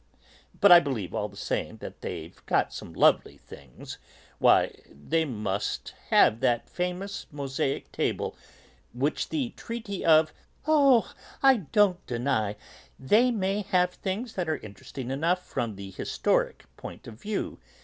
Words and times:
"But 0.59 0.71
I 0.71 0.79
believe, 0.79 1.13
all 1.13 1.29
the 1.29 1.37
same, 1.37 1.77
that 1.77 2.01
they've 2.01 2.43
got 2.47 2.73
some 2.73 2.91
lovely 2.91 3.37
things; 3.37 3.99
why, 4.39 4.73
they 4.89 5.25
must 5.25 5.93
have 6.09 6.39
that 6.39 6.67
famous 6.67 7.27
mosaic 7.31 7.91
table 7.91 8.35
on 8.95 8.99
which 8.99 9.29
the 9.29 9.51
Treaty 9.51 10.03
of..." 10.03 10.33
"Oh, 10.65 11.13
I 11.43 11.57
don't 11.57 12.03
deny, 12.07 12.55
they 12.97 13.29
may 13.29 13.61
have 13.61 13.93
things 13.93 14.33
that 14.33 14.49
are 14.49 14.57
interesting 14.57 15.11
enough 15.11 15.45
from 15.45 15.75
the 15.75 15.91
historic 15.91 16.65
point 16.77 17.05
of 17.05 17.21
view. 17.21 17.59